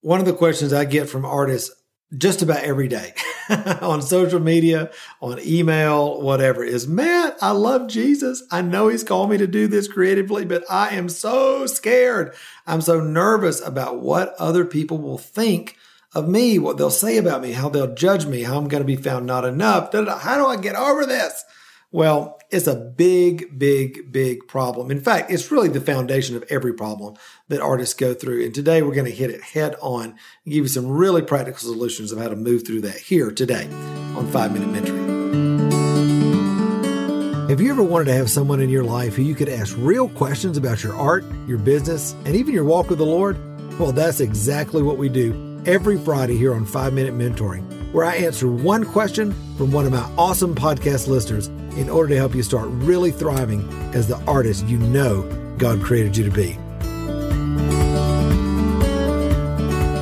one 0.00 0.20
of 0.20 0.26
the 0.26 0.32
questions 0.32 0.72
I 0.72 0.84
get 0.84 1.08
from 1.08 1.24
artists 1.24 1.70
just 2.16 2.42
about 2.42 2.64
every 2.64 2.88
day 2.88 3.14
on 3.80 4.02
social 4.02 4.40
media, 4.40 4.90
on 5.20 5.38
email, 5.40 6.20
whatever 6.20 6.64
is, 6.64 6.88
Matt, 6.88 7.36
I 7.40 7.52
love 7.52 7.88
Jesus. 7.88 8.42
I 8.50 8.62
know 8.62 8.88
he's 8.88 9.04
called 9.04 9.30
me 9.30 9.38
to 9.38 9.46
do 9.46 9.68
this 9.68 9.86
creatively, 9.86 10.44
but 10.44 10.64
I 10.68 10.96
am 10.96 11.08
so 11.08 11.66
scared. 11.66 12.34
I'm 12.66 12.80
so 12.80 13.00
nervous 13.00 13.60
about 13.64 14.00
what 14.00 14.34
other 14.38 14.64
people 14.64 14.98
will 14.98 15.18
think 15.18 15.76
of 16.12 16.28
me, 16.28 16.58
what 16.58 16.76
they'll 16.76 16.90
say 16.90 17.16
about 17.16 17.42
me, 17.42 17.52
how 17.52 17.68
they'll 17.68 17.94
judge 17.94 18.26
me, 18.26 18.42
how 18.42 18.58
I'm 18.58 18.66
going 18.66 18.82
to 18.82 18.86
be 18.86 18.96
found 18.96 19.26
not 19.26 19.44
enough. 19.44 19.92
How 19.92 20.36
do 20.36 20.46
I 20.46 20.56
get 20.56 20.74
over 20.74 21.06
this? 21.06 21.44
Well, 21.92 22.38
it's 22.50 22.68
a 22.68 22.76
big, 22.76 23.58
big, 23.58 24.12
big 24.12 24.46
problem. 24.46 24.92
In 24.92 25.00
fact, 25.00 25.32
it's 25.32 25.50
really 25.50 25.68
the 25.68 25.80
foundation 25.80 26.36
of 26.36 26.44
every 26.48 26.72
problem 26.72 27.16
that 27.48 27.60
artists 27.60 27.94
go 27.94 28.14
through. 28.14 28.44
And 28.44 28.54
today 28.54 28.80
we're 28.82 28.94
going 28.94 29.10
to 29.10 29.12
hit 29.12 29.30
it 29.30 29.42
head 29.42 29.74
on 29.82 30.04
and 30.04 30.14
give 30.44 30.62
you 30.62 30.68
some 30.68 30.86
really 30.86 31.22
practical 31.22 31.58
solutions 31.58 32.12
of 32.12 32.20
how 32.20 32.28
to 32.28 32.36
move 32.36 32.64
through 32.64 32.82
that 32.82 32.96
here 32.96 33.32
today 33.32 33.68
on 34.16 34.28
5 34.30 34.52
Minute 34.52 34.68
Mentoring. 34.68 35.10
Have 37.50 37.60
you 37.60 37.72
ever 37.72 37.82
wanted 37.82 38.04
to 38.04 38.14
have 38.14 38.30
someone 38.30 38.60
in 38.60 38.70
your 38.70 38.84
life 38.84 39.16
who 39.16 39.22
you 39.22 39.34
could 39.34 39.48
ask 39.48 39.74
real 39.76 40.08
questions 40.10 40.56
about 40.56 40.84
your 40.84 40.94
art, 40.94 41.24
your 41.48 41.58
business, 41.58 42.12
and 42.24 42.36
even 42.36 42.54
your 42.54 42.62
walk 42.62 42.88
with 42.88 42.98
the 42.98 43.04
Lord? 43.04 43.36
Well, 43.80 43.90
that's 43.90 44.20
exactly 44.20 44.82
what 44.82 44.96
we 44.98 45.08
do 45.08 45.60
every 45.66 45.98
Friday 45.98 46.36
here 46.36 46.54
on 46.54 46.64
5 46.66 46.92
Minute 46.92 47.14
Mentoring, 47.14 47.68
where 47.92 48.04
I 48.04 48.16
answer 48.16 48.48
one 48.48 48.84
question 48.84 49.32
from 49.56 49.72
one 49.72 49.84
of 49.84 49.92
my 49.92 50.08
awesome 50.16 50.54
podcast 50.54 51.08
listeners 51.08 51.48
in 51.76 51.88
order 51.88 52.10
to 52.10 52.16
help 52.16 52.34
you 52.34 52.42
start 52.42 52.68
really 52.70 53.10
thriving 53.10 53.68
as 53.94 54.06
the 54.06 54.16
artist 54.26 54.66
you 54.66 54.78
know 54.78 55.22
God 55.58 55.82
created 55.82 56.16
you 56.16 56.24
to 56.24 56.30
be. 56.30 56.56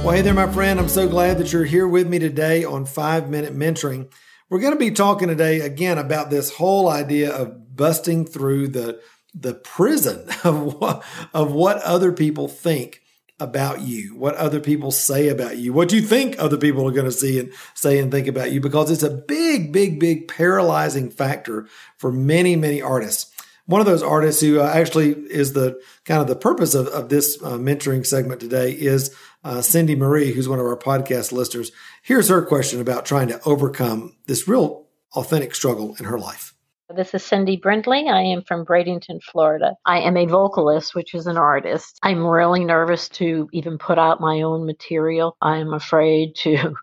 Well, 0.05 0.17
hey 0.17 0.23
there, 0.23 0.33
my 0.33 0.51
friend. 0.53 0.81
I'm 0.81 0.89
so 0.89 1.09
glad 1.09 1.39
that 1.39 1.53
you're 1.53 1.65
here 1.65 1.87
with 1.87 2.09
me 2.09 2.19
today 2.19 2.65
on 2.65 2.87
Five 2.87 3.29
Minute 3.29 3.55
Mentoring. 3.55 4.11
We're 4.49 4.61
going 4.61 4.73
to 4.73 4.79
be 4.79 4.91
talking 4.91 5.29
today 5.29 5.61
again 5.61 5.99
about 5.99 6.31
this 6.31 6.51
whole 6.51 6.89
idea 6.89 7.31
of 7.31 7.77
busting 7.77 8.25
through 8.25 8.69
the 8.69 9.01
the 9.35 9.55
prison 9.55 10.27
of 10.45 10.81
what, 10.81 11.05
of 11.35 11.53
what 11.53 11.83
other 11.83 12.13
people 12.13 12.49
think 12.49 13.03
about 13.41 13.83
you, 13.83 14.17
what 14.17 14.35
other 14.35 14.61
people 14.61 14.91
say 14.91 15.29
about 15.29 15.59
you, 15.59 15.73
what 15.73 15.93
you 15.93 16.03
think 16.03 16.37
other 16.39 16.57
people 16.57 16.87
are 16.87 16.93
going 16.93 17.05
to 17.05 17.13
see 17.13 17.39
and 17.39 17.53
say 17.75 17.99
and 17.99 18.11
think 18.11 18.27
about 18.27 18.51
you, 18.51 18.61
because 18.61 18.91
it's 18.91 19.03
a 19.03 19.11
big, 19.11 19.73
big, 19.73 20.01
big 20.01 20.27
paralyzing 20.29 21.09
factor 21.11 21.69
for 21.97 22.11
many, 22.11 22.57
many 22.57 22.83
artists. 22.83 23.33
One 23.67 23.81
of 23.81 23.87
those 23.87 24.03
artists 24.03 24.41
who 24.41 24.61
uh, 24.61 24.65
actually 24.65 25.11
is 25.11 25.53
the 25.53 25.81
kind 26.05 26.21
of 26.21 26.27
the 26.27 26.35
purpose 26.35 26.75
of, 26.75 26.87
of 26.89 27.11
this 27.11 27.41
uh, 27.43 27.59
mentoring 27.59 28.05
segment 28.05 28.41
today 28.41 28.73
is 28.73 29.15
uh, 29.45 29.61
Cindy 29.61 29.95
Marie, 29.95 30.33
who's 30.33 30.49
one 30.49 30.59
of 30.59 30.67
our 30.67 30.77
podcast 30.77 31.33
listeners. 31.33 31.71
Here's 32.03 32.29
her 32.29 32.45
question 32.45 32.81
about 32.81 33.05
trying 33.05 33.29
to 33.29 33.41
overcome 33.45 34.17
this 34.27 34.49
real 34.49 34.87
authentic 35.15 35.55
struggle 35.55 35.95
in 35.99 36.07
her 36.07 36.19
life. 36.19 36.55
This 36.97 37.13
is 37.13 37.23
Cindy 37.23 37.59
Brindley. 37.59 38.09
I 38.09 38.23
am 38.23 38.43
from 38.45 38.65
Bradenton, 38.65 39.23
Florida. 39.23 39.77
I 39.85 40.01
am 40.01 40.17
a 40.17 40.25
vocalist, 40.25 40.95
which 40.95 41.13
is 41.15 41.27
an 41.27 41.37
artist. 41.37 41.99
I'm 42.03 42.27
really 42.27 42.65
nervous 42.65 43.11
to 43.11 43.47
even 43.53 43.77
put 43.77 43.99
out 43.99 44.23
my 44.23 44.41
own 44.41 44.65
material. 44.65 45.37
I'm 45.43 45.75
afraid 45.75 46.35
to 46.37 46.75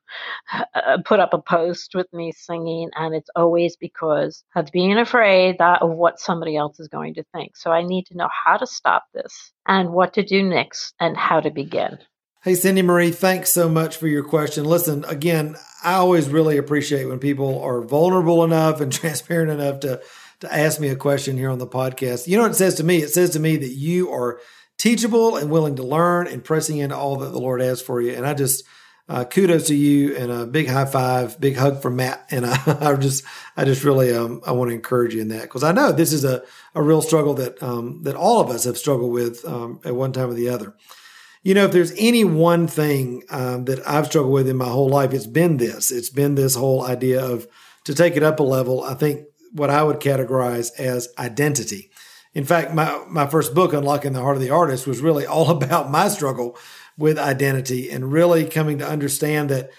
put 1.05 1.19
up 1.19 1.33
a 1.33 1.41
post 1.41 1.95
with 1.95 2.05
me 2.13 2.31
singing, 2.33 2.91
and 2.95 3.15
it's 3.15 3.31
always 3.35 3.77
because 3.77 4.43
of 4.55 4.71
being 4.71 4.95
afraid 4.95 5.57
that 5.57 5.81
of 5.81 5.89
what 5.89 6.19
somebody 6.19 6.55
else 6.55 6.79
is 6.79 6.87
going 6.87 7.15
to 7.15 7.23
think. 7.33 7.57
So 7.57 7.71
I 7.71 7.81
need 7.81 8.05
to 8.07 8.17
know 8.17 8.29
how 8.45 8.57
to 8.57 8.67
stop 8.67 9.05
this 9.15 9.53
and 9.67 9.89
what 9.91 10.13
to 10.13 10.23
do 10.23 10.43
next 10.43 10.93
and 10.99 11.17
how 11.17 11.39
to 11.39 11.49
begin. 11.49 11.97
Hey, 12.45 12.53
Cindy 12.53 12.83
Marie, 12.83 13.09
thanks 13.09 13.51
so 13.51 13.67
much 13.67 13.97
for 13.97 14.07
your 14.07 14.23
question. 14.23 14.65
Listen, 14.65 15.03
again, 15.05 15.55
I 15.83 15.93
always 15.93 16.29
really 16.29 16.57
appreciate 16.57 17.05
when 17.05 17.17
people 17.17 17.59
are 17.63 17.81
vulnerable 17.81 18.43
enough 18.43 18.81
and 18.81 18.93
transparent 18.93 19.49
enough 19.49 19.79
to, 19.79 19.99
to 20.41 20.53
ask 20.55 20.79
me 20.79 20.89
a 20.89 20.95
question 20.95 21.37
here 21.37 21.49
on 21.49 21.57
the 21.57 21.65
podcast. 21.65 22.27
You 22.27 22.37
know 22.37 22.43
what 22.43 22.51
it 22.51 22.53
says 22.57 22.75
to 22.75 22.83
me? 22.83 22.97
It 22.97 23.09
says 23.09 23.31
to 23.31 23.39
me 23.39 23.57
that 23.57 23.71
you 23.71 24.11
are 24.11 24.39
teachable 24.77 25.37
and 25.37 25.49
willing 25.49 25.77
to 25.77 25.83
learn 25.83 26.27
and 26.27 26.43
pressing 26.43 26.77
into 26.77 26.95
all 26.95 27.15
that 27.15 27.31
the 27.31 27.39
Lord 27.39 27.61
has 27.61 27.81
for 27.81 27.99
you. 27.99 28.13
And 28.13 28.27
I 28.27 28.35
just, 28.35 28.63
uh, 29.09 29.23
kudos 29.23 29.65
to 29.69 29.75
you 29.75 30.15
and 30.15 30.31
a 30.31 30.45
big 30.45 30.67
high 30.67 30.85
five, 30.85 31.41
big 31.41 31.55
hug 31.57 31.81
from 31.81 31.95
Matt. 31.95 32.27
And 32.31 32.45
I, 32.45 32.59
I 32.79 32.95
just, 32.95 33.23
I 33.57 33.65
just 33.65 33.83
really, 33.83 34.13
um, 34.13 34.41
I 34.45 34.51
want 34.51 34.69
to 34.69 34.75
encourage 34.75 35.15
you 35.15 35.21
in 35.21 35.29
that 35.29 35.41
because 35.41 35.63
I 35.63 35.71
know 35.71 35.91
this 35.91 36.13
is 36.13 36.23
a, 36.23 36.43
a 36.75 36.83
real 36.83 37.01
struggle 37.01 37.33
that, 37.33 37.63
um, 37.63 38.03
that 38.03 38.15
all 38.15 38.39
of 38.39 38.51
us 38.51 38.65
have 38.65 38.77
struggled 38.77 39.13
with, 39.13 39.43
um, 39.45 39.79
at 39.83 39.95
one 39.95 40.11
time 40.11 40.29
or 40.29 40.35
the 40.35 40.49
other. 40.49 40.75
You 41.45 41.53
know, 41.53 41.65
if 41.65 41.73
there's 41.73 41.93
any 41.95 42.23
one 42.23 42.65
thing 42.65 43.21
um, 43.29 43.65
that 43.65 43.87
I've 43.87 44.07
struggled 44.07 44.33
with 44.33 44.49
in 44.49 44.57
my 44.57 44.67
whole 44.67 44.89
life, 44.89 45.13
it's 45.13 45.27
been 45.27 45.57
this. 45.57 45.91
It's 45.91 46.09
been 46.09 46.33
this 46.33 46.55
whole 46.55 46.83
idea 46.83 47.23
of 47.23 47.47
to 47.83 47.93
take 47.93 48.17
it 48.17 48.23
up 48.23 48.39
a 48.39 48.43
level. 48.43 48.83
I 48.83 48.95
think 48.95 49.27
what 49.51 49.69
I 49.69 49.83
would 49.83 49.99
categorize 49.99 50.71
as 50.79 51.07
identity. 51.19 51.91
In 52.33 52.45
fact, 52.45 52.73
my, 52.73 52.99
my 53.07 53.27
first 53.27 53.53
book, 53.53 53.73
Unlocking 53.73 54.13
the 54.13 54.21
Heart 54.21 54.37
of 54.37 54.41
the 54.41 54.49
Artist, 54.49 54.87
was 54.87 55.01
really 55.01 55.25
all 55.27 55.51
about 55.51 55.91
my 55.91 56.07
struggle 56.07 56.57
with 56.97 57.19
identity 57.19 57.91
and 57.91 58.11
really 58.11 58.45
coming 58.45 58.79
to 58.79 58.89
understand 58.89 59.51
that 59.51 59.69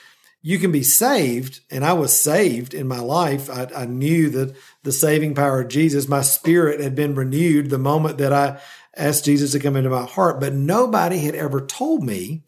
you 0.42 0.60
can 0.60 0.70
be 0.70 0.84
saved. 0.84 1.62
And 1.68 1.84
I 1.84 1.94
was 1.94 2.16
saved 2.16 2.74
in 2.74 2.86
my 2.86 3.00
life. 3.00 3.50
I, 3.50 3.66
I 3.74 3.86
knew 3.86 4.30
that 4.30 4.54
the 4.84 4.92
saving 4.92 5.34
power 5.34 5.62
of 5.62 5.68
Jesus, 5.68 6.06
my 6.06 6.22
spirit 6.22 6.78
had 6.78 6.94
been 6.94 7.16
renewed 7.16 7.70
the 7.70 7.78
moment 7.78 8.18
that 8.18 8.32
I 8.32 8.60
asked 8.96 9.24
Jesus 9.24 9.52
to 9.52 9.60
come 9.60 9.76
into 9.76 9.90
my 9.90 10.04
heart. 10.04 10.40
But 10.40 10.54
nobody 10.54 11.18
had 11.18 11.34
ever 11.34 11.64
told 11.64 12.02
me 12.02 12.44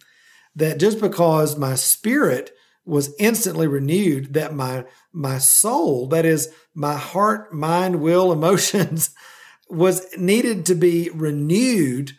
that 0.57 0.79
just 0.79 1.01
because 1.01 1.57
my 1.57 1.75
spirit 1.75 2.53
was 2.85 3.15
instantly 3.19 3.67
renewed, 3.67 4.35
that 4.35 4.55
my 4.55 4.85
my 5.13 5.39
soul, 5.39 6.07
that 6.09 6.25
is 6.25 6.49
my 6.75 6.95
heart, 6.95 7.53
mind, 7.53 8.01
will, 8.01 8.33
emotions, 8.39 9.11
was 9.69 10.07
needed 10.17 10.65
to 10.67 10.75
be 10.75 11.11
renewed 11.11 12.13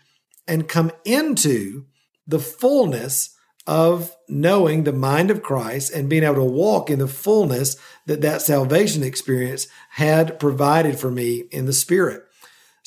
and 0.48 0.68
come 0.68 0.92
into 1.06 1.86
the 2.28 2.40
fullness 2.40 3.36
of 3.66 4.16
knowing 4.28 4.84
the 4.84 4.94
mind 4.94 5.30
of 5.30 5.44
Christ 5.44 5.94
and 5.94 6.10
being 6.10 6.24
able 6.24 6.36
to 6.36 6.44
walk 6.44 6.90
in 6.90 7.00
the 7.00 7.08
fullness 7.08 7.76
that 8.08 8.22
that 8.22 8.42
salvation 8.42 9.04
experience 9.04 9.68
had 9.92 10.40
provided 10.40 11.00
for 11.00 11.12
me 11.12 11.44
in 11.52 11.66
the 11.66 11.74
spirit. 11.74 12.24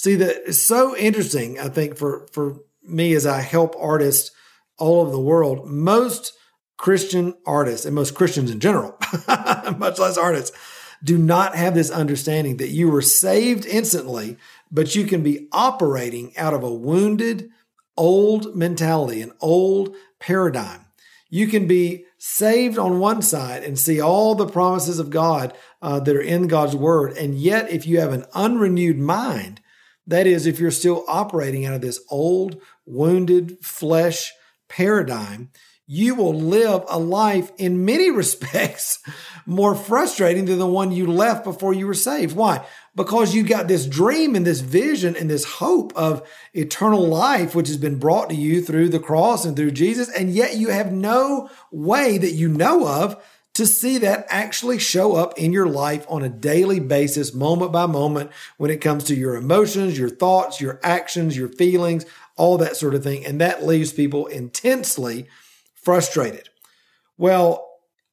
See, 0.02 0.16
that 0.16 0.48
is 0.48 0.60
so 0.60 0.96
interesting, 0.96 1.60
I 1.60 1.68
think, 1.68 1.96
for, 1.96 2.26
for 2.32 2.56
me 2.82 3.14
as 3.14 3.24
I 3.24 3.40
help 3.40 3.76
artists 3.78 4.32
all 4.76 5.00
over 5.00 5.12
the 5.12 5.20
world. 5.20 5.68
Most 5.68 6.32
Christian 6.76 7.34
artists 7.46 7.86
and 7.86 7.94
most 7.94 8.16
Christians 8.16 8.50
in 8.50 8.58
general, 8.58 8.98
much 9.78 10.00
less 10.00 10.18
artists, 10.18 10.58
do 11.04 11.16
not 11.16 11.54
have 11.54 11.76
this 11.76 11.92
understanding 11.92 12.56
that 12.56 12.70
you 12.70 12.90
were 12.90 13.00
saved 13.00 13.64
instantly, 13.64 14.38
but 14.72 14.96
you 14.96 15.06
can 15.06 15.22
be 15.22 15.46
operating 15.52 16.36
out 16.36 16.52
of 16.52 16.64
a 16.64 16.74
wounded, 16.74 17.50
old 17.96 18.56
mentality, 18.56 19.22
an 19.22 19.30
old 19.40 19.94
paradigm. 20.18 20.84
You 21.30 21.46
can 21.46 21.68
be 21.68 22.06
saved 22.18 22.76
on 22.76 22.98
one 22.98 23.22
side 23.22 23.62
and 23.62 23.78
see 23.78 24.00
all 24.00 24.34
the 24.34 24.48
promises 24.48 24.98
of 24.98 25.10
God 25.10 25.56
uh, 25.80 26.00
that 26.00 26.16
are 26.16 26.20
in 26.20 26.48
God's 26.48 26.74
word. 26.74 27.16
And 27.16 27.36
yet, 27.36 27.70
if 27.70 27.86
you 27.86 28.00
have 28.00 28.12
an 28.12 28.24
unrenewed 28.34 28.98
mind, 28.98 29.60
that 30.06 30.26
is, 30.26 30.46
if 30.46 30.58
you're 30.58 30.70
still 30.70 31.04
operating 31.08 31.64
out 31.64 31.74
of 31.74 31.80
this 31.80 32.00
old, 32.10 32.60
wounded 32.86 33.58
flesh 33.64 34.32
paradigm, 34.68 35.50
you 35.86 36.14
will 36.14 36.34
live 36.34 36.84
a 36.88 36.98
life 36.98 37.52
in 37.58 37.84
many 37.84 38.10
respects 38.22 38.98
more 39.46 39.74
frustrating 39.74 40.46
than 40.46 40.58
the 40.58 40.66
one 40.66 40.92
you 40.92 41.06
left 41.06 41.44
before 41.44 41.74
you 41.74 41.86
were 41.86 41.94
saved. 41.94 42.34
Why? 42.34 42.64
Because 42.94 43.34
you've 43.34 43.48
got 43.48 43.68
this 43.68 43.86
dream 43.86 44.34
and 44.34 44.46
this 44.46 44.60
vision 44.60 45.16
and 45.16 45.28
this 45.28 45.44
hope 45.44 45.92
of 45.96 46.26
eternal 46.54 47.06
life, 47.06 47.54
which 47.54 47.68
has 47.68 47.76
been 47.76 47.98
brought 47.98 48.30
to 48.30 48.36
you 48.36 48.62
through 48.62 48.88
the 48.88 49.00
cross 49.00 49.44
and 49.44 49.56
through 49.56 49.72
Jesus. 49.72 50.08
And 50.08 50.30
yet 50.30 50.56
you 50.56 50.68
have 50.68 50.92
no 50.92 51.50
way 51.70 52.18
that 52.18 52.32
you 52.32 52.48
know 52.48 52.86
of 52.86 53.22
to 53.54 53.66
see 53.66 53.98
that 53.98 54.26
actually 54.28 54.78
show 54.78 55.14
up 55.14 55.38
in 55.38 55.52
your 55.52 55.66
life 55.66 56.06
on 56.08 56.22
a 56.22 56.28
daily 56.28 56.80
basis, 56.80 57.34
moment 57.34 57.70
by 57.72 57.86
moment, 57.86 58.30
when 58.56 58.70
it 58.70 58.80
comes 58.80 59.04
to 59.04 59.14
your 59.14 59.36
emotions, 59.36 59.98
your 59.98 60.08
thoughts, 60.08 60.60
your 60.60 60.80
actions, 60.82 61.36
your 61.36 61.48
feelings, 61.48 62.06
all 62.36 62.56
that 62.58 62.76
sort 62.76 62.94
of 62.94 63.02
thing. 63.02 63.26
And 63.26 63.40
that 63.40 63.64
leaves 63.64 63.92
people 63.92 64.26
intensely 64.26 65.26
frustrated. 65.74 66.48
Well, 67.18 67.68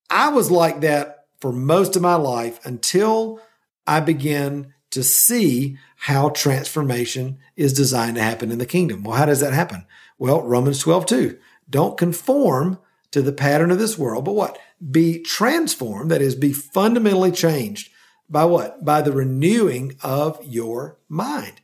I 0.10 0.30
was 0.30 0.52
like 0.52 0.82
that 0.82 1.26
for 1.40 1.54
most 1.54 1.96
of 1.96 2.02
my 2.02 2.16
life 2.16 2.60
until 2.66 3.40
I 3.88 4.02
began 4.02 4.74
to 4.92 5.04
see 5.04 5.78
how 5.96 6.30
transformation 6.30 7.38
is 7.56 7.74
designed 7.74 8.16
to 8.16 8.24
happen 8.24 8.52
in 8.52 8.58
the 8.58 8.66
kingdom. 8.66 9.04
Well, 9.04 9.16
how 9.16 9.26
does 9.26 9.40
that 9.40 9.54
happen? 9.54 9.86
Well, 10.18 10.42
Romans 10.42 10.80
12, 10.80 11.06
2. 11.06 11.40
Don't 11.70 11.98
conform 11.98 12.80
to 13.12 13.22
the 13.22 13.32
pattern 13.32 13.72
of 13.72 13.80
this 13.80 13.98
world, 13.98 14.26
but 14.26 14.34
what? 14.34 14.58
Be 14.92 15.20
transformed, 15.20 16.12
that 16.12 16.22
is, 16.22 16.36
be 16.36 16.54
fundamentally 16.54 17.32
changed 17.32 17.92
by 18.30 18.46
what? 18.46 18.86
By 18.86 19.02
the 19.02 19.12
renewing 19.12 19.96
of 20.02 20.40
your 20.44 20.98
mind. 21.10 21.62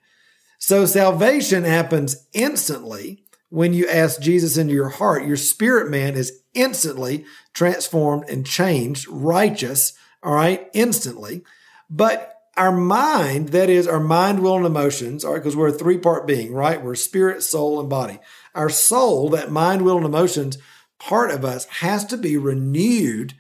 So 0.58 0.86
salvation 0.86 1.64
happens 1.64 2.26
instantly 2.34 3.24
when 3.50 3.74
you 3.74 3.88
ask 3.88 4.20
Jesus 4.20 4.58
into 4.58 4.74
your 4.74 4.90
heart, 4.90 5.26
your 5.26 5.38
spirit 5.38 5.90
man 5.90 6.16
is 6.16 6.42
instantly 6.54 7.26
transformed 7.54 8.28
and 8.28 8.46
changed, 8.46 9.08
righteous, 9.08 9.94
all 10.24 10.34
right, 10.34 10.68
instantly. 10.74 11.44
But 11.90 12.42
our 12.58 12.72
mind, 12.72 13.50
that 13.50 13.70
is 13.70 13.88
our 13.88 14.00
mind, 14.00 14.42
will, 14.42 14.58
and 14.58 14.66
emotions, 14.66 15.24
all 15.24 15.34
right, 15.34 15.40
because 15.40 15.56
we're 15.56 15.68
a 15.68 15.74
three 15.74 15.98
part 15.98 16.26
being, 16.26 16.54
right? 16.54 16.84
We're 16.84 16.96
spirit, 16.96 17.44
soul, 17.44 17.80
and 17.80 17.90
body. 17.90 18.20
Our 18.56 18.70
soul, 18.70 19.30
that 19.30 19.52
mind, 19.52 19.84
will, 19.84 19.98
and 19.98 20.06
emotions 20.06 20.58
part 21.00 21.32
of 21.32 21.46
us 21.46 21.66
has 21.66 22.06
to 22.06 22.18
be 22.18 22.38
renewed 22.38 23.34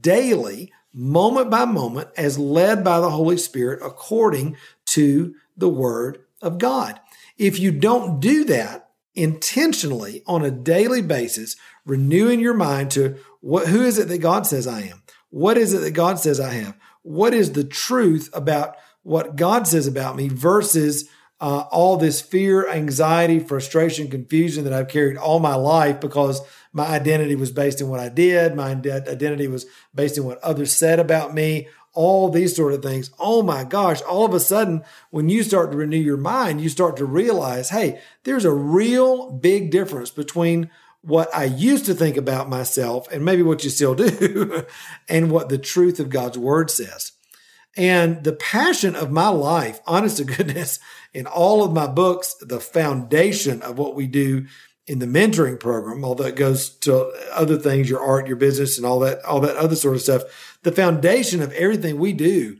daily, 0.00 0.72
moment 0.92 1.50
by 1.50 1.64
moment, 1.64 2.08
as 2.16 2.38
led 2.38 2.84
by 2.84 3.00
the 3.00 3.10
Holy 3.10 3.36
Spirit 3.36 3.80
according 3.82 4.56
to 4.86 5.34
the 5.56 5.68
Word 5.68 6.24
of 6.42 6.58
God. 6.58 7.00
If 7.38 7.58
you 7.58 7.70
don't 7.72 8.20
do 8.20 8.44
that 8.44 8.90
intentionally 9.14 10.22
on 10.26 10.44
a 10.44 10.50
daily 10.50 11.02
basis, 11.02 11.56
renewing 11.84 12.40
your 12.40 12.54
mind 12.54 12.90
to 12.92 13.16
what, 13.40 13.68
who 13.68 13.82
is 13.82 13.98
it 13.98 14.08
that 14.08 14.18
God 14.18 14.46
says 14.46 14.66
I 14.66 14.82
am? 14.82 15.02
What 15.30 15.56
is 15.56 15.72
it 15.72 15.78
that 15.78 15.92
God 15.92 16.18
says 16.18 16.40
I 16.40 16.52
have? 16.52 16.76
What 17.02 17.34
is 17.34 17.52
the 17.52 17.64
truth 17.64 18.28
about 18.32 18.76
what 19.02 19.36
God 19.36 19.66
says 19.66 19.86
about 19.86 20.16
me 20.16 20.28
versus 20.28 21.08
uh, 21.40 21.64
all 21.70 21.96
this 21.96 22.20
fear, 22.20 22.68
anxiety, 22.68 23.38
frustration, 23.38 24.08
confusion 24.08 24.64
that 24.64 24.72
I've 24.72 24.88
carried 24.88 25.16
all 25.16 25.40
my 25.40 25.54
life 25.54 26.00
because 26.00 26.42
my 26.72 26.86
identity 26.86 27.34
was 27.34 27.50
based 27.50 27.80
in 27.80 27.88
what 27.88 28.00
I 28.00 28.10
did. 28.10 28.54
My 28.54 28.70
identity 28.70 29.48
was 29.48 29.66
based 29.94 30.18
in 30.18 30.24
what 30.24 30.38
others 30.38 30.72
said 30.72 31.00
about 31.00 31.32
me, 31.32 31.68
all 31.94 32.28
these 32.28 32.54
sort 32.54 32.74
of 32.74 32.82
things. 32.82 33.10
Oh 33.18 33.42
my 33.42 33.64
gosh, 33.64 34.02
all 34.02 34.26
of 34.26 34.34
a 34.34 34.40
sudden, 34.40 34.84
when 35.10 35.28
you 35.28 35.42
start 35.42 35.70
to 35.70 35.78
renew 35.78 35.96
your 35.96 36.18
mind, 36.18 36.60
you 36.60 36.68
start 36.68 36.98
to 36.98 37.06
realize, 37.06 37.70
hey, 37.70 38.00
there's 38.24 38.44
a 38.44 38.52
real 38.52 39.32
big 39.32 39.70
difference 39.70 40.10
between 40.10 40.70
what 41.02 41.34
I 41.34 41.44
used 41.44 41.86
to 41.86 41.94
think 41.94 42.18
about 42.18 42.50
myself 42.50 43.10
and 43.10 43.24
maybe 43.24 43.42
what 43.42 43.64
you 43.64 43.70
still 43.70 43.94
do 43.94 44.64
and 45.08 45.30
what 45.30 45.48
the 45.48 45.58
truth 45.58 45.98
of 45.98 46.10
God's 46.10 46.36
word 46.36 46.70
says. 46.70 47.12
And 47.76 48.24
the 48.24 48.32
passion 48.32 48.96
of 48.96 49.10
my 49.10 49.28
life, 49.28 49.80
honest 49.86 50.18
to 50.18 50.24
goodness, 50.36 50.78
in 51.12 51.26
all 51.26 51.64
of 51.64 51.72
my 51.72 51.86
books, 51.86 52.34
the 52.40 52.60
foundation 52.60 53.62
of 53.62 53.78
what 53.78 53.94
we 53.94 54.06
do 54.06 54.46
in 54.86 54.98
the 54.98 55.06
mentoring 55.06 55.60
program, 55.60 56.04
although 56.04 56.24
it 56.24 56.36
goes 56.36 56.70
to 56.70 57.12
other 57.32 57.56
things, 57.58 57.88
your 57.88 58.00
art, 58.00 58.26
your 58.26 58.36
business, 58.36 58.76
and 58.76 58.84
all 58.84 58.98
that, 59.00 59.24
all 59.24 59.40
that 59.40 59.56
other 59.56 59.76
sort 59.76 59.94
of 59.94 60.02
stuff. 60.02 60.58
The 60.62 60.72
foundation 60.72 61.42
of 61.42 61.52
everything 61.52 61.98
we 61.98 62.12
do 62.12 62.58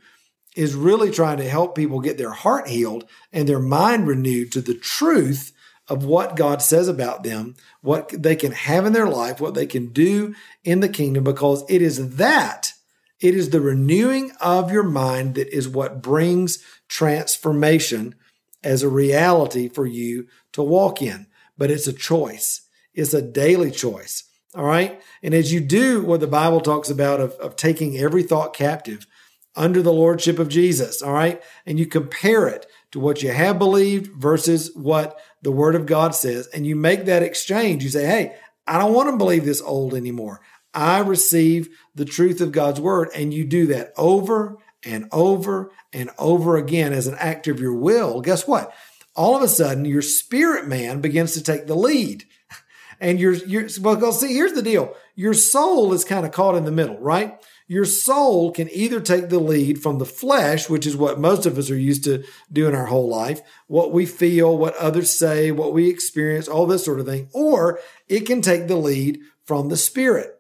is 0.57 0.75
really 0.75 1.11
trying 1.11 1.39
to 1.39 1.49
help 1.49 1.75
people 1.75 2.01
get 2.01 2.19
their 2.19 2.31
heart 2.31 2.69
healed 2.69 3.05
and 3.33 3.49
their 3.49 3.61
mind 3.61 4.07
renewed 4.07 4.53
to 4.53 4.61
the 4.61 4.75
truth 4.75 5.53
of 5.89 6.05
what 6.05 6.37
God 6.37 6.62
says 6.62 6.87
about 6.87 7.25
them, 7.25 7.57
what 7.81 8.11
they 8.11 8.37
can 8.37 8.53
have 8.53 8.87
in 8.87 8.93
their 8.93 9.09
life, 9.09 9.41
what 9.41 9.55
they 9.55 9.67
can 9.67 9.89
do 9.89 10.35
in 10.62 10.81
the 10.81 10.89
kingdom, 10.89 11.25
because 11.25 11.65
it 11.69 11.83
is 11.83 12.17
that, 12.17 12.75
it 13.21 13.35
is 13.35 13.51
the 13.51 13.61
renewing 13.61 14.33
of 14.41 14.73
your 14.73 14.83
mind 14.83 15.35
that 15.35 15.55
is 15.55 15.69
what 15.69 16.03
brings 16.03 16.65
transformation 16.89 18.15
as 18.63 18.83
a 18.83 18.89
reality 18.89 19.69
for 19.69 19.87
you 19.87 20.27
to 20.53 20.63
walk 20.63 21.03
in. 21.03 21.27
But 21.57 21.71
it's 21.71 21.87
a 21.87 21.93
choice, 21.93 22.63
it's 22.95 23.15
a 23.15 23.23
daily 23.23 23.71
choice. 23.71 24.25
All 24.55 24.65
right. 24.65 25.01
And 25.23 25.33
as 25.33 25.53
you 25.53 25.61
do 25.61 26.03
what 26.03 26.19
the 26.19 26.27
Bible 26.27 26.61
talks 26.61 26.91
about 26.91 27.21
of, 27.21 27.33
of 27.35 27.55
taking 27.55 27.97
every 27.97 28.25
thought 28.25 28.53
captive 28.53 29.07
under 29.55 29.81
the 29.81 29.93
lordship 29.93 30.39
of 30.39 30.49
Jesus, 30.49 31.03
all 31.03 31.13
right, 31.13 31.41
and 31.67 31.79
you 31.79 31.87
compare 31.87 32.49
it 32.49 32.67
to 32.93 32.99
what 32.99 33.23
you 33.23 33.31
have 33.31 33.59
believed 33.59 34.11
versus 34.13 34.71
what 34.75 35.21
the 35.43 35.53
word 35.53 35.77
of 35.77 35.87
God 35.87 36.15
says, 36.15 36.49
and 36.49 36.67
you 36.67 36.75
make 36.75 37.05
that 37.05 37.23
exchange, 37.23 37.85
you 37.85 37.91
say, 37.91 38.07
Hey, 38.07 38.35
I 38.67 38.79
don't 38.79 38.95
want 38.95 39.11
to 39.11 39.17
believe 39.17 39.45
this 39.45 39.61
old 39.61 39.95
anymore. 39.95 40.41
I 40.75 41.01
receive 41.01 41.77
the 41.95 42.05
truth 42.05 42.41
of 42.41 42.53
God's 42.53 42.81
word. 42.81 43.09
And 43.15 43.35
you 43.35 43.45
do 43.45 43.67
that 43.67 43.93
over 43.97 44.59
and 44.85 45.09
over 45.13 45.73
and 45.93 46.11
over 46.19 46.57
again 46.57 46.93
as 46.93 47.07
an 47.07 47.17
act 47.19 47.49
of 47.49 47.61
your 47.61 47.75
will. 47.75 48.21
Guess 48.21 48.47
what? 48.47 48.73
All 49.17 49.37
of 49.37 49.43
a 49.43 49.49
sudden, 49.49 49.85
your 49.85 50.03
spirit 50.03 50.67
man 50.67 51.01
begins 51.01 51.33
to 51.35 51.43
take 51.43 51.67
the 51.67 51.75
lead. 51.75 52.25
And 53.03 53.19
you're, 53.19 53.33
you're, 53.33 53.67
well, 53.81 54.13
see, 54.13 54.35
here's 54.35 54.53
the 54.53 54.61
deal. 54.61 54.95
Your 55.15 55.33
soul 55.33 55.95
is 55.95 56.05
kind 56.05 56.27
of 56.27 56.33
caught 56.33 56.55
in 56.55 56.67
the 56.67 56.71
middle, 56.71 56.99
right? 56.99 57.43
Your 57.67 57.87
soul 57.87 58.51
can 58.51 58.69
either 58.73 59.01
take 59.01 59.31
the 59.31 59.39
lead 59.39 59.81
from 59.81 59.99
the 59.99 60.05
flesh, 60.05 60.69
which 60.69 60.87
is 60.87 60.97
what 60.97 61.19
most 61.19 61.47
of 61.47 61.57
us 61.57 61.71
are 61.71 61.79
used 61.79 62.05
to 62.05 62.25
doing 62.53 62.75
our 62.75 62.85
whole 62.85 63.09
life, 63.09 63.41
what 63.69 63.91
we 63.91 64.05
feel, 64.05 64.59
what 64.59 64.77
others 64.77 65.17
say, 65.17 65.51
what 65.51 65.73
we 65.73 65.89
experience, 65.89 66.47
all 66.47 66.67
this 66.67 66.85
sort 66.85 67.01
of 67.01 67.07
thing, 67.07 67.31
or 67.33 67.81
it 68.07 68.27
can 68.27 68.43
take 68.43 68.69
the 68.69 68.77
lead 68.77 69.21
from 69.45 69.71
the 69.71 69.79
spirit. 69.79 70.40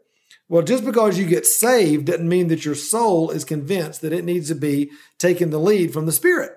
Well, 0.50 0.62
just 0.62 0.84
because 0.84 1.16
you 1.16 1.26
get 1.26 1.46
saved 1.46 2.06
doesn't 2.06 2.28
mean 2.28 2.48
that 2.48 2.64
your 2.64 2.74
soul 2.74 3.30
is 3.30 3.44
convinced 3.44 4.00
that 4.00 4.12
it 4.12 4.24
needs 4.24 4.48
to 4.48 4.56
be 4.56 4.90
taking 5.16 5.50
the 5.50 5.60
lead 5.60 5.92
from 5.92 6.06
the 6.06 6.12
spirit. 6.12 6.50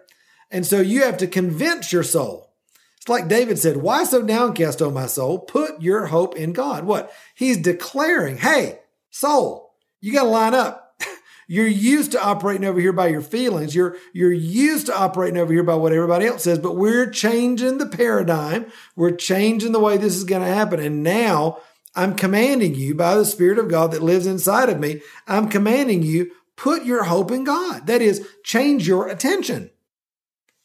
And 0.50 0.66
so 0.66 0.81
you 0.81 1.04
have 1.04 1.18
to 1.18 1.28
convince 1.28 1.94
your 1.94 2.01
soul. 2.01 2.56
It's 2.98 3.07
like 3.07 3.28
David 3.28 3.60
said, 3.60 3.78
Why 3.78 4.04
so 4.04 4.24
downcast, 4.24 4.81
O 4.81 4.90
my 4.90 5.06
soul? 5.06 5.38
Put 5.38 5.80
your 5.80 6.07
hope 6.07 6.36
in 6.36 6.54
God. 6.54 6.86
What? 6.86 7.13
He's 7.36 7.57
declaring, 7.57 8.38
Hey, 8.38 8.80
soul, 9.12 9.75
you 10.01 10.12
got 10.12 10.24
to 10.24 10.30
line 10.30 10.56
up. 10.56 11.00
You're 11.48 11.68
used 11.68 12.13
to 12.13 12.24
operating 12.24 12.66
over 12.66 12.80
here 12.80 12.94
by 12.94 13.10
your 13.10 13.22
feelings. 13.22 13.75
You're, 13.75 13.98
you're 14.12 14.34
used 14.34 14.88
to 14.88 14.98
operating 14.98 15.38
over 15.38 15.54
here 15.54 15.62
by 15.62 15.75
what 15.75 15.94
everybody 15.94 16.25
else 16.25 16.46
says, 16.46 16.57
but 16.57 16.78
we're 16.78 17.12
changing 17.12 17.78
the 17.78 17.86
paradigm. 17.86 18.72
We're 18.96 19.16
changing 19.16 19.72
the 19.72 19.80
way 19.80 19.98
this 19.98 20.16
is 20.16 20.24
going 20.24 20.42
to 20.42 20.48
happen. 20.48 20.80
And 20.80 21.04
now 21.04 21.60
I'm 21.95 22.16
commanding 22.16 22.75
you 22.75 22.95
by 22.95 23.16
the 23.16 23.25
Spirit 23.25 23.60
of 23.60 23.69
God 23.69 23.92
that 23.92 24.01
lives 24.01 24.25
inside 24.25 24.69
of 24.69 24.80
me. 24.80 25.01
I'm 25.28 25.50
commanding 25.50 26.01
you, 26.01 26.31
put 26.56 26.86
your 26.86 27.04
hope 27.04 27.31
in 27.31 27.44
God. 27.44 27.88
That 27.88 28.01
is, 28.01 28.28
change 28.44 28.88
your 28.88 29.07
attention. 29.07 29.69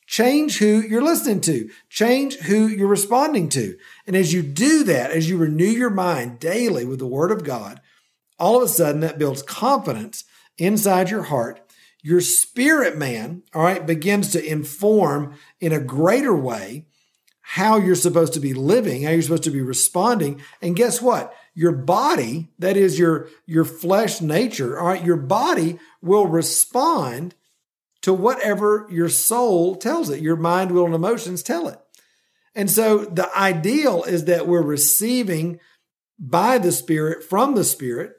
Change 0.06 0.56
who 0.56 0.80
you're 0.80 1.02
listening 1.02 1.42
to. 1.42 1.68
Change 1.90 2.36
who 2.36 2.66
you're 2.66 2.88
responding 2.88 3.50
to. 3.50 3.76
And 4.06 4.16
as 4.16 4.32
you 4.32 4.42
do 4.42 4.84
that, 4.84 5.10
as 5.10 5.28
you 5.28 5.36
renew 5.36 5.66
your 5.66 5.90
mind 5.90 6.38
daily 6.38 6.86
with 6.86 6.98
the 6.98 7.06
Word 7.06 7.30
of 7.30 7.44
God, 7.44 7.82
all 8.38 8.56
of 8.56 8.62
a 8.62 8.68
sudden 8.68 9.02
that 9.02 9.18
builds 9.18 9.42
confidence 9.42 10.24
inside 10.56 11.10
your 11.10 11.24
heart. 11.24 11.60
Your 12.02 12.22
spirit 12.22 12.96
man, 12.96 13.42
all 13.52 13.62
right, 13.62 13.84
begins 13.84 14.32
to 14.32 14.42
inform 14.42 15.34
in 15.60 15.72
a 15.72 15.80
greater 15.80 16.34
way 16.34 16.86
how 17.52 17.78
you're 17.78 17.94
supposed 17.94 18.34
to 18.34 18.40
be 18.40 18.52
living, 18.52 19.04
how 19.04 19.10
you're 19.10 19.22
supposed 19.22 19.42
to 19.42 19.50
be 19.50 19.62
responding. 19.62 20.38
And 20.60 20.76
guess 20.76 21.00
what? 21.00 21.34
Your 21.54 21.72
body, 21.72 22.50
that 22.58 22.76
is 22.76 22.98
your, 22.98 23.30
your 23.46 23.64
flesh 23.64 24.20
nature, 24.20 24.78
all 24.78 24.88
right, 24.88 25.02
your 25.02 25.16
body 25.16 25.78
will 26.02 26.26
respond 26.26 27.34
to 28.02 28.12
whatever 28.12 28.86
your 28.90 29.08
soul 29.08 29.76
tells 29.76 30.10
it, 30.10 30.20
your 30.20 30.36
mind, 30.36 30.72
will, 30.72 30.84
and 30.84 30.94
emotions 30.94 31.42
tell 31.42 31.68
it. 31.68 31.80
And 32.54 32.70
so 32.70 33.06
the 33.06 33.34
ideal 33.34 34.02
is 34.02 34.26
that 34.26 34.46
we're 34.46 34.60
receiving 34.60 35.58
by 36.18 36.58
the 36.58 36.70
Spirit 36.70 37.24
from 37.24 37.54
the 37.54 37.64
Spirit. 37.64 38.12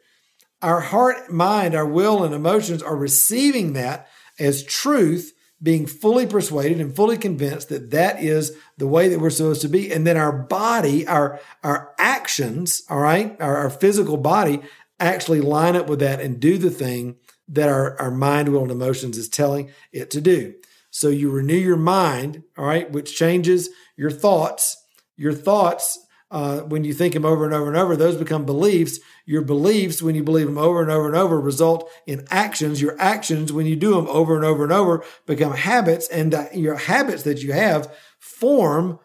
Our 0.63 0.79
heart, 0.79 1.31
mind, 1.31 1.75
our 1.75 1.85
will, 1.85 2.23
and 2.23 2.33
emotions 2.33 2.81
are 2.81 2.97
receiving 2.97 3.73
that 3.73 4.07
as 4.39 4.63
truth, 4.63 5.33
being 5.61 5.85
fully 5.85 6.25
persuaded 6.25 6.79
and 6.79 6.95
fully 6.95 7.17
convinced 7.17 7.69
that 7.69 7.91
that 7.91 8.21
is 8.23 8.55
the 8.77 8.87
way 8.87 9.09
that 9.09 9.19
we're 9.19 9.29
supposed 9.29 9.61
to 9.61 9.67
be. 9.67 9.91
And 9.91 10.07
then 10.07 10.15
our 10.17 10.31
body, 10.31 11.05
our, 11.05 11.39
our 11.63 11.93
actions, 11.99 12.83
all 12.89 12.99
right, 12.99 13.35
our, 13.41 13.57
our 13.57 13.69
physical 13.69 14.17
body 14.17 14.61
actually 14.99 15.41
line 15.41 15.75
up 15.75 15.87
with 15.87 15.99
that 15.99 16.21
and 16.21 16.39
do 16.39 16.57
the 16.57 16.69
thing 16.69 17.17
that 17.49 17.67
our, 17.67 17.99
our 17.99 18.11
mind, 18.11 18.49
will, 18.49 18.61
and 18.61 18.71
emotions 18.71 19.17
is 19.17 19.27
telling 19.27 19.71
it 19.91 20.11
to 20.11 20.21
do. 20.21 20.53
So 20.91 21.09
you 21.09 21.29
renew 21.29 21.55
your 21.55 21.77
mind, 21.77 22.43
all 22.57 22.65
right, 22.65 22.89
which 22.89 23.15
changes 23.15 23.69
your 23.97 24.11
thoughts. 24.11 24.77
Your 25.17 25.33
thoughts, 25.33 25.99
uh, 26.31 26.59
when 26.59 26.83
you 26.83 26.93
think 26.93 27.13
them 27.13 27.25
over 27.25 27.45
and 27.45 27.53
over 27.53 27.67
and 27.67 27.77
over, 27.77 27.95
those 27.95 28.15
become 28.15 28.45
beliefs. 28.45 28.99
Your 29.25 29.41
beliefs, 29.41 30.01
when 30.01 30.15
you 30.15 30.23
believe 30.23 30.45
them 30.45 30.57
over 30.57 30.81
and 30.81 30.91
over 30.91 31.07
and 31.07 31.15
over, 31.15 31.39
result 31.39 31.89
in 32.05 32.27
actions. 32.29 32.81
Your 32.81 32.95
actions, 32.99 33.51
when 33.51 33.65
you 33.65 33.75
do 33.75 33.95
them 33.95 34.07
over 34.07 34.35
and 34.35 34.45
over 34.45 34.63
and 34.63 34.71
over, 34.71 35.03
become 35.25 35.53
habits. 35.53 36.07
And 36.07 36.33
uh, 36.33 36.45
your 36.53 36.75
habits 36.75 37.23
that 37.23 37.41
you 37.41 37.53
have 37.53 37.91
form 38.19 38.99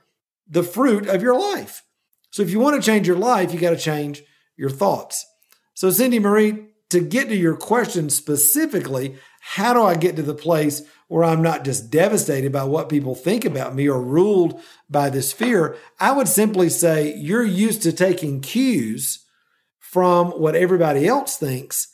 the 0.47 0.63
fruit 0.63 1.09
of 1.09 1.23
your 1.23 1.39
life. 1.39 1.83
So 2.31 2.43
if 2.43 2.51
you 2.51 2.61
want 2.61 2.77
to 2.77 2.87
change 2.87 3.07
your 3.07 3.17
life, 3.17 3.55
you 3.55 3.61
got 3.61 3.71
to 3.71 3.77
change 3.77 4.23
your 4.57 4.71
thoughts. 4.71 5.25
So, 5.73 5.91
Cindy 5.91 6.19
Marie, 6.19 6.67
to 6.91 7.01
get 7.01 7.29
to 7.29 7.37
your 7.37 7.57
question 7.57 8.11
specifically, 8.11 9.17
how 9.41 9.73
do 9.73 9.83
I 9.83 9.95
get 9.95 10.17
to 10.17 10.23
the 10.23 10.35
place 10.35 10.83
where 11.15 11.23
I'm 11.23 11.43
not 11.43 11.63
just 11.63 11.91
devastated 11.91 12.51
by 12.51 12.65
what 12.65 12.89
people 12.89 13.15
think 13.15 13.45
about 13.45 13.73
me 13.73 13.89
or 13.89 14.03
ruled 14.03 14.61
by 14.91 15.11
this 15.11 15.33
fear? 15.33 15.77
I 16.01 16.11
would 16.11 16.27
simply 16.27 16.69
say 16.69 17.15
you're 17.15 17.45
used 17.45 17.83
to 17.83 17.93
taking 17.93 18.41
cues 18.41 19.25
from 19.79 20.33
what 20.33 20.57
everybody 20.57 21.07
else 21.07 21.37
thinks 21.37 21.87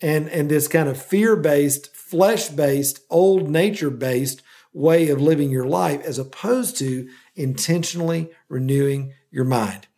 and, 0.00 0.28
and 0.28 0.48
this 0.48 0.68
kind 0.68 0.88
of 0.88 1.02
fear 1.02 1.34
based, 1.34 1.96
flesh 1.96 2.48
based, 2.48 3.00
old 3.10 3.50
nature 3.50 3.90
based 3.90 4.40
way 4.72 5.08
of 5.08 5.20
living 5.20 5.50
your 5.50 5.66
life 5.66 6.00
as 6.04 6.20
opposed 6.20 6.78
to 6.78 7.08
intentionally 7.34 8.30
renewing 8.48 9.14
your 9.32 9.44
mind. 9.44 9.88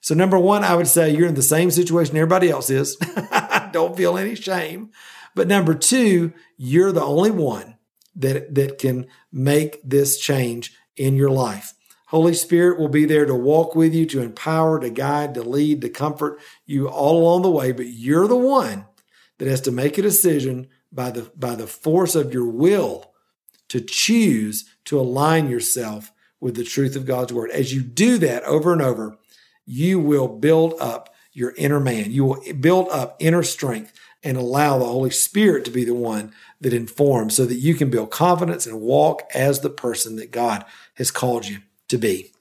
So, 0.00 0.14
number 0.14 0.38
one, 0.38 0.62
I 0.62 0.76
would 0.76 0.86
say 0.86 1.10
you're 1.10 1.26
in 1.26 1.34
the 1.34 1.42
same 1.42 1.72
situation 1.72 2.16
everybody 2.16 2.48
else 2.48 2.70
is. 2.70 2.94
Don't 3.72 3.96
feel 3.96 4.16
any 4.16 4.36
shame. 4.36 4.92
But 5.34 5.48
number 5.48 5.74
two, 5.74 6.32
you're 6.56 6.92
the 6.92 7.02
only 7.02 7.32
one 7.32 7.74
that, 8.16 8.54
that 8.54 8.78
can 8.78 9.06
make 9.32 9.80
this 9.82 10.18
change 10.18 10.74
in 10.96 11.16
your 11.16 11.30
life. 11.30 11.74
Holy 12.06 12.34
Spirit 12.34 12.80
will 12.80 12.88
be 12.88 13.04
there 13.04 13.24
to 13.24 13.34
walk 13.34 13.76
with 13.76 13.94
you, 13.94 14.04
to 14.06 14.20
empower, 14.20 14.80
to 14.80 14.90
guide, 14.90 15.34
to 15.34 15.42
lead, 15.42 15.80
to 15.82 15.88
comfort 15.88 16.40
you 16.66 16.88
all 16.88 17.18
along 17.18 17.42
the 17.42 17.50
way. 17.50 17.70
But 17.70 17.86
you're 17.86 18.26
the 18.26 18.36
one 18.36 18.86
that 19.38 19.46
has 19.46 19.60
to 19.62 19.70
make 19.70 19.96
a 19.96 20.02
decision 20.02 20.68
by 20.90 21.12
the, 21.12 21.30
by 21.36 21.54
the 21.54 21.68
force 21.68 22.16
of 22.16 22.34
your 22.34 22.48
will 22.48 23.12
to 23.68 23.80
choose 23.80 24.68
to 24.86 24.98
align 24.98 25.48
yourself 25.48 26.10
with 26.40 26.56
the 26.56 26.64
truth 26.64 26.96
of 26.96 27.06
God's 27.06 27.32
word. 27.32 27.50
As 27.50 27.72
you 27.72 27.80
do 27.80 28.18
that 28.18 28.42
over 28.42 28.72
and 28.72 28.82
over, 28.82 29.16
you 29.64 30.00
will 30.00 30.26
build 30.26 30.74
up 30.80 31.14
your 31.32 31.54
inner 31.56 31.78
man. 31.78 32.10
You 32.10 32.24
will 32.24 32.42
build 32.54 32.88
up 32.88 33.16
inner 33.20 33.44
strength 33.44 33.92
and 34.22 34.36
allow 34.36 34.78
the 34.78 34.84
Holy 34.84 35.10
Spirit 35.10 35.64
to 35.64 35.70
be 35.70 35.84
the 35.84 35.94
one 35.94 36.32
that 36.60 36.72
informs 36.72 37.36
so 37.36 37.46
that 37.46 37.54
you 37.54 37.74
can 37.74 37.90
build 37.90 38.10
confidence 38.10 38.66
and 38.66 38.80
walk 38.80 39.22
as 39.34 39.60
the 39.60 39.70
person 39.70 40.16
that 40.16 40.30
God 40.30 40.64
has 40.94 41.10
called 41.10 41.46
you 41.46 41.58
to 41.88 41.98
be. 41.98 42.32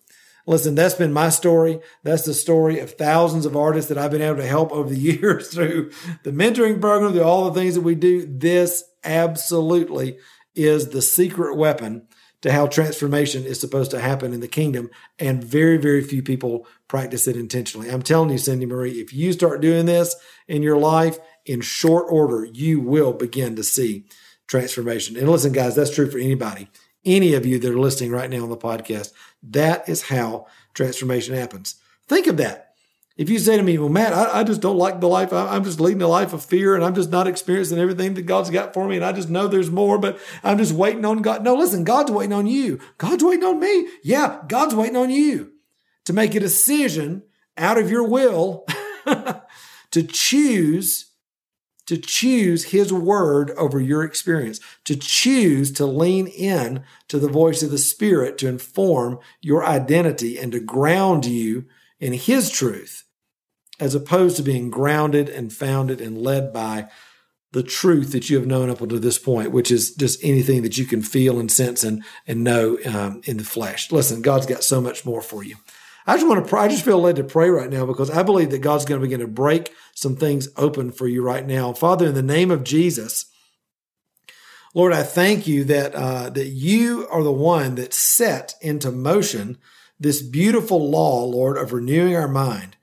Listen, 0.46 0.74
that's 0.74 0.96
been 0.96 1.14
my 1.14 1.30
story. 1.30 1.80
That's 2.04 2.24
the 2.24 2.34
story 2.34 2.80
of 2.80 2.94
thousands 2.94 3.46
of 3.46 3.56
artists 3.56 3.90
that 3.90 3.98
I've 3.98 4.12
been 4.12 4.22
able 4.22 4.38
to 4.38 4.48
help 4.48 4.72
over 4.72 4.90
the 4.90 4.98
years 5.00 5.54
through 5.54 5.92
the 6.24 6.32
mentoring 6.32 6.82
program, 6.82 7.14
through 7.14 7.24
all 7.24 7.50
the 7.50 7.60
things 7.60 7.76
that 7.76 7.82
we 7.82 7.96
do. 7.96 8.26
This 8.26 8.84
absolutely 9.04 10.18
is 10.56 10.90
the 10.90 11.02
secret 11.02 11.56
weapon 11.56 12.08
to 12.42 12.52
how 12.52 12.68
transformation 12.68 13.44
is 13.44 13.60
supposed 13.60 13.92
to 13.92 14.00
happen 14.00 14.34
in 14.34 14.40
the 14.40 14.48
kingdom. 14.48 14.90
And 15.18 15.44
very, 15.44 15.78
very 15.78 16.02
few 16.02 16.24
people 16.24 16.66
practice 16.88 17.28
it 17.28 17.36
intentionally. 17.36 17.90
I'm 17.90 18.02
telling 18.02 18.30
you, 18.30 18.38
Cindy 18.38 18.66
Marie, 18.66 19.02
if 19.02 19.14
you 19.14 19.34
start 19.34 19.62
doing 19.62 19.86
this 19.86 20.16
in 20.48 20.64
your 20.64 20.78
life 20.78 21.20
in 21.50 21.62
short 21.62 22.06
order, 22.10 22.46
you 22.46 22.80
will 22.80 23.14
begin 23.14 23.56
to 23.56 23.64
see 23.64 24.06
transformation. 24.48 25.18
And 25.18 25.30
listen, 25.30 25.52
guys, 25.52 25.76
that's 25.76 25.94
true 25.94 26.10
for 26.10 26.18
anybody 26.18 26.70
any 27.06 27.34
of 27.34 27.46
you 27.46 27.60
that 27.60 27.72
are 27.72 27.80
listening 27.80 28.12
right 28.12 28.30
now 28.30 28.44
on 28.44 28.50
the 28.50 28.58
podcast. 28.58 29.14
That 29.44 29.88
is 29.88 30.04
how 30.04 30.48
transformation 30.74 31.36
happens. 31.36 31.76
Think 32.08 32.28
of 32.28 32.38
that. 32.38 32.66
If 33.18 33.30
you 33.30 33.38
say 33.38 33.58
to 33.58 33.64
me, 33.64 33.78
well, 33.78 33.90
Matt, 33.90 34.14
I, 34.14 34.40
I 34.40 34.44
just 34.46 34.62
don't 34.62 34.78
like 34.78 35.02
the 35.02 35.08
life. 35.08 35.34
I, 35.34 35.56
I'm 35.56 35.66
just 35.66 35.82
leading 35.82 36.02
a 36.02 36.08
life 36.08 36.32
of 36.32 36.44
fear 36.44 36.76
and 36.76 36.84
I'm 36.84 36.96
just 36.96 37.10
not 37.10 37.28
experiencing 37.28 37.78
everything 37.78 38.14
that 38.14 38.22
God's 38.22 38.50
got 38.50 38.74
for 38.74 38.88
me. 38.88 38.96
And 38.96 39.04
I 39.04 39.12
just 39.12 39.30
know 39.30 39.48
there's 39.48 39.70
more, 39.70 39.98
but 39.98 40.20
I'm 40.42 40.58
just 40.58 40.72
waiting 40.72 41.04
on 41.04 41.22
God. 41.22 41.44
No, 41.44 41.54
listen, 41.56 41.84
God's 41.84 42.12
waiting 42.12 42.34
on 42.34 42.48
you. 42.48 42.80
God's 42.98 43.24
waiting 43.24 43.44
on 43.44 43.60
me. 43.60 43.88
Yeah, 44.04 44.42
God's 44.48 44.74
waiting 44.74 44.96
on 44.96 45.10
you 45.10 45.52
to 46.06 46.14
make 46.14 46.34
a 46.34 46.40
decision 46.40 47.24
out 47.58 47.78
of 47.78 47.92
your 47.92 48.08
will 48.08 48.66
to 49.92 50.04
choose 50.04 51.09
to 51.90 51.98
choose 51.98 52.66
his 52.66 52.94
word 52.94 53.50
over 53.58 53.80
your 53.80 54.04
experience, 54.04 54.60
to 54.86 54.96
choose 54.96 55.72
to 55.72 55.88
lean 55.88 56.28
in 56.28 56.84
to 57.08 57.18
the 57.18 57.28
voice 57.28 57.64
of 57.64 57.72
the 57.72 57.80
spirit 57.80 58.38
to 58.38 58.48
inform 58.48 59.18
your 59.42 59.66
identity 59.66 60.38
and 60.38 60.52
to 60.52 60.60
ground 60.60 61.26
you 61.26 61.66
in 62.00 62.14
his 62.14 62.52
truth, 62.52 63.06
as 63.80 63.96
opposed 63.96 64.38
to 64.38 64.44
being 64.44 64.70
grounded 64.70 65.30
and 65.30 65.52
founded 65.52 66.00
and 66.00 66.22
led 66.22 66.54
by 66.54 66.88
the 67.54 67.64
truth 67.64 68.12
that 68.12 68.30
you 68.30 68.38
have 68.38 68.46
known 68.46 68.70
up 68.70 68.82
until 68.82 69.00
this 69.00 69.18
point, 69.18 69.52
which 69.52 69.72
is 69.72 69.96
just 69.96 70.24
anything 70.24 70.62
that 70.62 70.78
you 70.78 70.86
can 70.86 71.02
feel 71.02 71.40
and 71.40 71.52
sense 71.52 71.84
and, 71.84 72.04
and 72.28 72.44
know 72.44 72.78
um, 72.86 73.20
in 73.24 73.38
the 73.38 73.44
flesh. 73.44 73.92
Listen, 73.92 74.22
God's 74.22 74.46
got 74.46 74.64
so 74.64 74.80
much 74.80 75.06
more 75.06 75.24
for 75.24 75.44
you. 75.44 75.56
I 76.08 76.16
just 76.16 76.28
want 76.28 76.44
to 76.44 76.50
pray. 76.50 76.62
I 76.62 76.68
just 76.68 76.86
feel 76.86 77.00
led 77.00 77.18
to 77.18 77.24
pray 77.24 77.50
right 77.50 77.70
now 77.70 77.86
because 77.86 78.10
I 78.10 78.24
believe 78.24 78.52
that 78.52 78.60
God's 78.60 78.86
going 78.86 79.00
to 79.00 79.06
begin 79.06 79.20
to 79.20 79.28
break 79.28 79.74
some 79.94 80.16
things 80.16 80.48
open 80.58 80.92
for 80.92 81.08
you 81.08 81.22
right 81.22 81.46
now. 81.46 81.74
Father, 81.74 82.08
in 82.08 82.16
the 82.16 82.24
name 82.24 82.52
of 82.52 82.64
Jesus, 82.64 83.26
Lord, 84.74 84.94
I 84.94 85.04
thank 85.04 85.48
you 85.48 85.64
that 85.66 85.96
uh, 85.96 86.30
that 86.30 86.48
you 86.48 87.08
are 87.10 87.24
the 87.24 87.32
one 87.32 87.76
that 87.76 87.94
set 87.94 88.56
into 88.62 88.92
motion 88.92 89.58
this 90.00 90.22
beautiful 90.22 90.90
law, 90.90 91.24
Lord, 91.26 91.58
of 91.58 91.74
renewing 91.74 92.16
our 92.16 92.28
mind. 92.28 92.78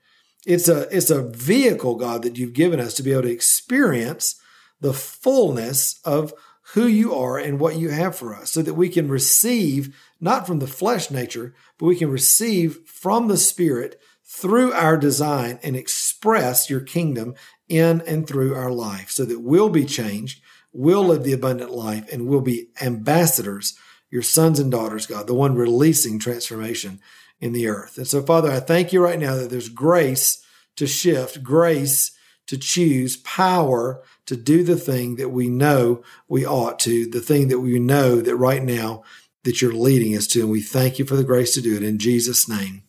It's 0.45 0.67
a 0.67 0.87
it's 0.95 1.09
a 1.09 1.23
vehicle, 1.23 1.95
God, 1.95 2.23
that 2.23 2.37
you've 2.37 2.53
given 2.53 2.79
us 2.79 2.93
to 2.95 3.03
be 3.03 3.11
able 3.11 3.23
to 3.23 3.31
experience 3.31 4.39
the 4.79 4.93
fullness 4.93 5.99
of 6.05 6.33
who 6.73 6.85
you 6.85 7.13
are 7.13 7.37
and 7.37 7.59
what 7.59 7.77
you 7.77 7.89
have 7.89 8.15
for 8.15 8.35
us, 8.35 8.51
so 8.51 8.61
that 8.61 8.73
we 8.73 8.89
can 8.89 9.07
receive 9.07 9.95
not 10.19 10.45
from 10.45 10.59
the 10.59 10.67
flesh 10.67 11.09
nature, 11.09 11.53
but 11.77 11.85
we 11.85 11.95
can 11.95 12.09
receive 12.09 12.79
from 12.85 13.27
the 13.27 13.37
Spirit 13.37 13.99
through 14.25 14.73
our 14.73 14.97
design 14.97 15.59
and 15.63 15.75
express 15.75 16.69
your 16.69 16.81
kingdom 16.81 17.33
in 17.69 18.01
and 18.01 18.27
through 18.27 18.53
our 18.53 18.71
life 18.71 19.09
so 19.09 19.23
that 19.23 19.39
we'll 19.39 19.69
be 19.69 19.85
changed, 19.85 20.41
we'll 20.73 21.05
live 21.05 21.23
the 21.23 21.33
abundant 21.33 21.71
life, 21.71 22.11
and 22.11 22.27
we'll 22.27 22.41
be 22.41 22.67
ambassadors, 22.81 23.77
your 24.09 24.21
sons 24.21 24.59
and 24.59 24.69
daughters, 24.69 25.05
God, 25.05 25.27
the 25.27 25.33
one 25.33 25.55
releasing 25.55 26.19
transformation 26.19 26.99
in 27.39 27.53
the 27.53 27.67
earth. 27.67 27.97
And 27.97 28.07
so, 28.07 28.21
Father, 28.21 28.51
I 28.51 28.59
thank 28.59 28.91
you 28.91 29.01
right 29.01 29.19
now 29.19 29.35
that 29.35 29.49
there's 29.49 29.69
grace 29.69 30.43
to 30.75 30.87
shift, 30.87 31.43
grace 31.43 32.11
to 32.47 32.57
choose, 32.57 33.17
power 33.17 34.01
to 34.25 34.35
do 34.35 34.63
the 34.63 34.77
thing 34.77 35.15
that 35.17 35.29
we 35.29 35.49
know 35.49 36.03
we 36.27 36.45
ought 36.45 36.79
to, 36.79 37.09
the 37.09 37.21
thing 37.21 37.47
that 37.49 37.59
we 37.59 37.79
know 37.79 38.21
that 38.21 38.35
right 38.35 38.63
now 38.63 39.03
that 39.43 39.61
you're 39.61 39.73
leading 39.73 40.15
us 40.15 40.27
to. 40.27 40.41
And 40.41 40.49
we 40.49 40.61
thank 40.61 40.99
you 40.99 41.05
for 41.05 41.15
the 41.15 41.23
grace 41.23 41.53
to 41.53 41.61
do 41.61 41.75
it 41.75 41.83
in 41.83 41.99
Jesus' 41.99 42.49
name. 42.49 42.83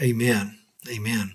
Amen. 0.00 0.58
Amen. 0.88 1.34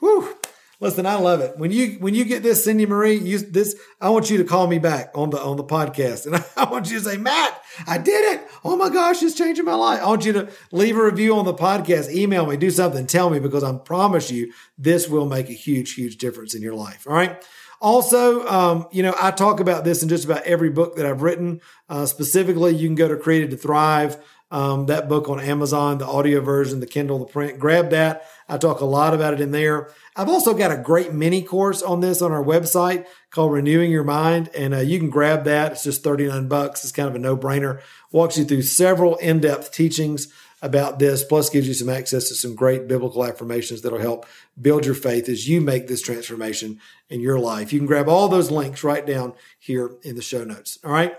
Whew. 0.00 0.36
Listen, 0.82 1.06
I 1.06 1.14
love 1.14 1.40
it. 1.40 1.56
When 1.58 1.70
you 1.70 1.92
when 2.00 2.12
you 2.12 2.24
get 2.24 2.42
this, 2.42 2.64
Cindy 2.64 2.86
Marie, 2.86 3.14
you 3.14 3.38
this 3.38 3.76
I 4.00 4.08
want 4.08 4.30
you 4.30 4.38
to 4.38 4.44
call 4.44 4.66
me 4.66 4.80
back 4.80 5.12
on 5.14 5.30
the 5.30 5.40
on 5.40 5.56
the 5.56 5.62
podcast. 5.62 6.26
And 6.26 6.44
I 6.56 6.68
want 6.68 6.90
you 6.90 6.98
to 6.98 7.04
say, 7.04 7.16
Matt, 7.16 7.62
I 7.86 7.98
did 7.98 8.34
it. 8.34 8.48
Oh 8.64 8.76
my 8.76 8.88
gosh, 8.88 9.22
it's 9.22 9.36
changing 9.36 9.64
my 9.64 9.76
life. 9.76 10.02
I 10.02 10.08
want 10.08 10.24
you 10.24 10.32
to 10.32 10.50
leave 10.72 10.98
a 10.98 11.04
review 11.04 11.36
on 11.36 11.44
the 11.44 11.54
podcast, 11.54 12.12
email 12.12 12.46
me, 12.46 12.56
do 12.56 12.68
something, 12.68 13.06
tell 13.06 13.30
me, 13.30 13.38
because 13.38 13.62
I 13.62 13.72
promise 13.74 14.32
you 14.32 14.52
this 14.76 15.08
will 15.08 15.26
make 15.26 15.48
a 15.48 15.52
huge, 15.52 15.94
huge 15.94 16.16
difference 16.16 16.52
in 16.52 16.62
your 16.62 16.74
life. 16.74 17.06
All 17.06 17.14
right. 17.14 17.40
Also, 17.80 18.44
um, 18.48 18.88
you 18.90 19.04
know, 19.04 19.14
I 19.20 19.30
talk 19.30 19.60
about 19.60 19.84
this 19.84 20.02
in 20.02 20.08
just 20.08 20.24
about 20.24 20.42
every 20.42 20.70
book 20.70 20.96
that 20.96 21.06
I've 21.06 21.22
written. 21.22 21.60
Uh, 21.88 22.06
specifically, 22.06 22.74
you 22.74 22.88
can 22.88 22.96
go 22.96 23.06
to 23.06 23.16
Created 23.16 23.52
to 23.52 23.56
Thrive, 23.56 24.16
um, 24.52 24.84
that 24.86 25.08
book 25.08 25.30
on 25.30 25.40
Amazon, 25.40 25.96
the 25.96 26.06
audio 26.06 26.42
version, 26.42 26.80
the 26.80 26.86
Kindle, 26.86 27.18
the 27.18 27.24
print. 27.24 27.58
Grab 27.58 27.88
that. 27.90 28.26
I 28.50 28.58
talk 28.58 28.80
a 28.80 28.84
lot 28.84 29.14
about 29.14 29.32
it 29.32 29.40
in 29.40 29.50
there. 29.50 29.90
I've 30.14 30.28
also 30.28 30.52
got 30.52 30.70
a 30.70 30.76
great 30.76 31.14
mini 31.14 31.42
course 31.42 31.80
on 31.82 32.00
this 32.00 32.20
on 32.20 32.32
our 32.32 32.44
website 32.44 33.06
called 33.30 33.52
Renewing 33.52 33.90
Your 33.90 34.04
Mind, 34.04 34.50
and 34.54 34.74
uh, 34.74 34.80
you 34.80 34.98
can 34.98 35.08
grab 35.08 35.44
that. 35.44 35.72
It's 35.72 35.84
just 35.84 36.04
39 36.04 36.48
bucks. 36.48 36.84
It's 36.84 36.92
kind 36.92 37.08
of 37.08 37.14
a 37.14 37.18
no 37.18 37.34
brainer. 37.34 37.80
Walks 38.10 38.36
you 38.36 38.44
through 38.44 38.62
several 38.62 39.16
in 39.16 39.40
depth 39.40 39.72
teachings 39.72 40.30
about 40.60 40.98
this, 40.98 41.24
plus 41.24 41.48
gives 41.48 41.66
you 41.66 41.72
some 41.72 41.88
access 41.88 42.28
to 42.28 42.34
some 42.34 42.54
great 42.54 42.86
biblical 42.86 43.24
affirmations 43.24 43.80
that'll 43.80 43.98
help 43.98 44.26
build 44.60 44.84
your 44.84 44.94
faith 44.94 45.30
as 45.30 45.48
you 45.48 45.62
make 45.62 45.88
this 45.88 46.02
transformation 46.02 46.78
in 47.08 47.20
your 47.20 47.38
life. 47.38 47.72
You 47.72 47.78
can 47.78 47.86
grab 47.86 48.06
all 48.06 48.28
those 48.28 48.50
links 48.50 48.84
right 48.84 49.04
down 49.04 49.32
here 49.58 49.92
in 50.02 50.14
the 50.14 50.22
show 50.22 50.44
notes. 50.44 50.78
All 50.84 50.92
right. 50.92 51.16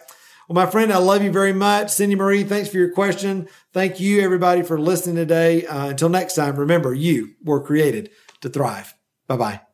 Well, 0.47 0.65
my 0.65 0.69
friend, 0.69 0.91
I 0.91 0.97
love 0.97 1.23
you 1.23 1.31
very 1.31 1.53
much. 1.53 1.89
Cindy 1.89 2.15
Marie, 2.15 2.43
thanks 2.43 2.69
for 2.69 2.77
your 2.77 2.91
question. 2.91 3.47
Thank 3.71 3.99
you, 3.99 4.21
everybody, 4.21 4.61
for 4.61 4.79
listening 4.79 5.15
today. 5.15 5.65
Uh, 5.65 5.89
until 5.89 6.09
next 6.09 6.35
time, 6.35 6.55
remember, 6.57 6.93
you 6.93 7.35
were 7.43 7.61
created 7.61 8.09
to 8.41 8.49
thrive. 8.49 8.93
Bye 9.27 9.37
bye. 9.37 9.72